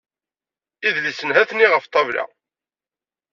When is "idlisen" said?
0.87-1.33